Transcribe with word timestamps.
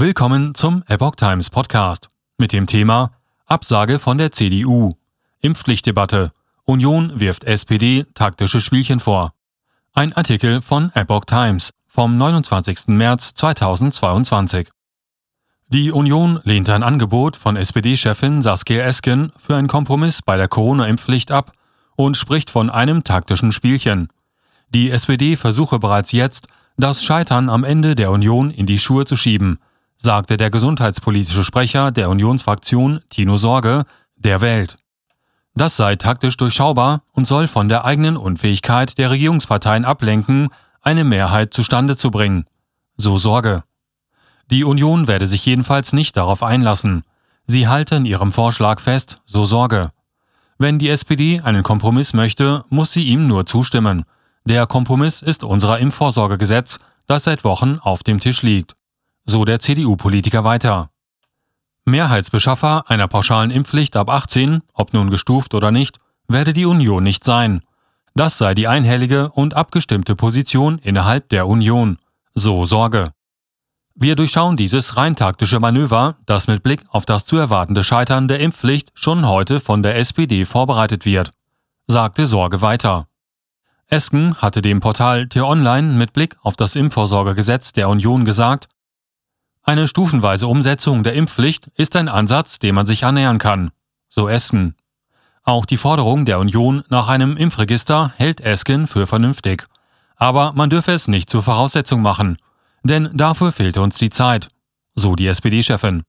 Willkommen 0.00 0.54
zum 0.54 0.82
Epoch 0.88 1.16
Times 1.16 1.50
Podcast 1.50 2.08
mit 2.38 2.54
dem 2.54 2.66
Thema 2.66 3.12
Absage 3.44 3.98
von 3.98 4.16
der 4.16 4.32
CDU. 4.32 4.94
Impfpflichtdebatte. 5.42 6.32
Union 6.64 7.20
wirft 7.20 7.44
SPD 7.44 8.06
taktische 8.14 8.62
Spielchen 8.62 8.98
vor. 8.98 9.34
Ein 9.92 10.14
Artikel 10.14 10.62
von 10.62 10.90
Epoch 10.94 11.26
Times 11.26 11.74
vom 11.86 12.16
29. 12.16 12.86
März 12.86 13.34
2022. 13.34 14.70
Die 15.68 15.92
Union 15.92 16.40
lehnt 16.44 16.70
ein 16.70 16.82
Angebot 16.82 17.36
von 17.36 17.56
SPD-Chefin 17.56 18.40
Saskia 18.40 18.82
Esken 18.82 19.32
für 19.36 19.56
einen 19.56 19.68
Kompromiss 19.68 20.22
bei 20.22 20.38
der 20.38 20.48
Corona-Impfpflicht 20.48 21.30
ab 21.30 21.52
und 21.94 22.16
spricht 22.16 22.48
von 22.48 22.70
einem 22.70 23.04
taktischen 23.04 23.52
Spielchen. 23.52 24.08
Die 24.70 24.90
SPD 24.90 25.36
versuche 25.36 25.78
bereits 25.78 26.12
jetzt, 26.12 26.46
das 26.78 27.04
Scheitern 27.04 27.50
am 27.50 27.64
Ende 27.64 27.94
der 27.94 28.10
Union 28.10 28.50
in 28.50 28.64
die 28.64 28.78
Schuhe 28.78 29.04
zu 29.04 29.16
schieben, 29.16 29.58
sagte 30.02 30.38
der 30.38 30.50
gesundheitspolitische 30.50 31.44
Sprecher 31.44 31.90
der 31.90 32.08
Unionsfraktion 32.08 33.02
Tino 33.10 33.36
Sorge 33.36 33.84
der 34.16 34.40
Welt. 34.40 34.78
Das 35.54 35.76
sei 35.76 35.96
taktisch 35.96 36.38
durchschaubar 36.38 37.02
und 37.12 37.26
soll 37.26 37.48
von 37.48 37.68
der 37.68 37.84
eigenen 37.84 38.16
Unfähigkeit 38.16 38.96
der 38.96 39.10
Regierungsparteien 39.10 39.84
ablenken, 39.84 40.48
eine 40.80 41.04
Mehrheit 41.04 41.52
zustande 41.52 41.98
zu 41.98 42.10
bringen. 42.10 42.46
So 42.96 43.18
Sorge. 43.18 43.62
Die 44.50 44.64
Union 44.64 45.06
werde 45.06 45.26
sich 45.26 45.44
jedenfalls 45.44 45.92
nicht 45.92 46.16
darauf 46.16 46.42
einlassen. 46.42 47.02
Sie 47.46 47.68
halte 47.68 47.96
in 47.96 48.06
ihrem 48.06 48.32
Vorschlag 48.32 48.80
fest, 48.80 49.20
so 49.26 49.44
Sorge. 49.44 49.90
Wenn 50.56 50.78
die 50.78 50.88
SPD 50.88 51.40
einen 51.42 51.62
Kompromiss 51.62 52.14
möchte, 52.14 52.64
muss 52.70 52.92
sie 52.92 53.04
ihm 53.04 53.26
nur 53.26 53.44
zustimmen. 53.44 54.04
Der 54.46 54.66
Kompromiss 54.66 55.20
ist 55.20 55.44
unser 55.44 55.78
Impfvorsorgegesetz, 55.78 56.78
das 57.06 57.24
seit 57.24 57.44
Wochen 57.44 57.78
auf 57.82 58.02
dem 58.02 58.20
Tisch 58.20 58.42
liegt. 58.42 58.76
So 59.32 59.44
der 59.44 59.60
CDU-Politiker 59.60 60.42
weiter. 60.42 60.90
Mehrheitsbeschaffer 61.84 62.90
einer 62.90 63.06
pauschalen 63.06 63.52
Impfpflicht 63.52 63.94
ab 63.94 64.10
18, 64.10 64.60
ob 64.74 64.92
nun 64.92 65.08
gestuft 65.08 65.54
oder 65.54 65.70
nicht, 65.70 65.98
werde 66.26 66.52
die 66.52 66.66
Union 66.66 67.04
nicht 67.04 67.22
sein. 67.22 67.60
Das 68.16 68.38
sei 68.38 68.54
die 68.54 68.66
einhellige 68.66 69.30
und 69.30 69.54
abgestimmte 69.54 70.16
Position 70.16 70.78
innerhalb 70.78 71.28
der 71.28 71.46
Union. 71.46 71.98
So 72.34 72.64
Sorge. 72.64 73.12
Wir 73.94 74.16
durchschauen 74.16 74.56
dieses 74.56 74.96
rein 74.96 75.14
taktische 75.14 75.60
Manöver, 75.60 76.16
das 76.26 76.48
mit 76.48 76.64
Blick 76.64 76.82
auf 76.88 77.06
das 77.06 77.24
zu 77.24 77.36
erwartende 77.36 77.84
Scheitern 77.84 78.26
der 78.26 78.40
Impfpflicht 78.40 78.90
schon 78.94 79.28
heute 79.28 79.60
von 79.60 79.84
der 79.84 79.96
SPD 79.96 80.44
vorbereitet 80.44 81.06
wird, 81.06 81.30
sagte 81.86 82.26
Sorge 82.26 82.62
weiter. 82.62 83.06
Esken 83.86 84.34
hatte 84.38 84.60
dem 84.60 84.80
Portal 84.80 85.28
T-Online 85.28 85.92
mit 85.92 86.14
Blick 86.14 86.36
auf 86.42 86.56
das 86.56 86.74
Impfvorsorgegesetz 86.74 87.72
der 87.72 87.88
Union 87.88 88.24
gesagt, 88.24 88.66
eine 89.70 89.86
stufenweise 89.86 90.48
Umsetzung 90.48 91.04
der 91.04 91.14
Impfpflicht 91.14 91.68
ist 91.76 91.94
ein 91.94 92.08
Ansatz, 92.08 92.58
dem 92.58 92.74
man 92.74 92.86
sich 92.86 93.04
annähern 93.04 93.38
kann, 93.38 93.70
so 94.08 94.28
Esken. 94.28 94.74
Auch 95.44 95.64
die 95.64 95.76
Forderung 95.76 96.24
der 96.24 96.40
Union 96.40 96.82
nach 96.88 97.06
einem 97.06 97.36
Impfregister 97.36 98.12
hält 98.16 98.40
Esken 98.40 98.88
für 98.88 99.06
vernünftig. 99.06 99.68
Aber 100.16 100.52
man 100.54 100.70
dürfe 100.70 100.90
es 100.90 101.06
nicht 101.06 101.30
zur 101.30 101.44
Voraussetzung 101.44 102.02
machen, 102.02 102.36
denn 102.82 103.10
dafür 103.14 103.52
fehlte 103.52 103.80
uns 103.80 103.96
die 103.96 104.10
Zeit, 104.10 104.48
so 104.96 105.14
die 105.14 105.28
SPD-Chefin. 105.28 106.02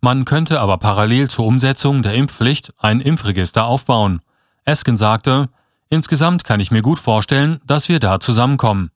Man 0.00 0.24
könnte 0.24 0.60
aber 0.60 0.78
parallel 0.78 1.30
zur 1.30 1.46
Umsetzung 1.46 2.02
der 2.02 2.14
Impfpflicht 2.14 2.72
ein 2.78 3.00
Impfregister 3.00 3.64
aufbauen. 3.64 4.22
Esken 4.64 4.96
sagte, 4.96 5.50
insgesamt 5.88 6.42
kann 6.42 6.58
ich 6.58 6.72
mir 6.72 6.82
gut 6.82 6.98
vorstellen, 6.98 7.60
dass 7.64 7.88
wir 7.88 8.00
da 8.00 8.18
zusammenkommen. 8.18 8.90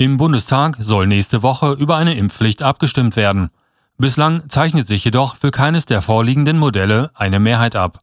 Im 0.00 0.16
Bundestag 0.16 0.76
soll 0.78 1.08
nächste 1.08 1.42
Woche 1.42 1.72
über 1.72 1.96
eine 1.96 2.14
Impfpflicht 2.14 2.62
abgestimmt 2.62 3.16
werden. 3.16 3.50
Bislang 3.96 4.48
zeichnet 4.48 4.86
sich 4.86 5.04
jedoch 5.04 5.34
für 5.34 5.50
keines 5.50 5.86
der 5.86 6.02
vorliegenden 6.02 6.56
Modelle 6.56 7.10
eine 7.14 7.40
Mehrheit 7.40 7.74
ab. 7.74 8.00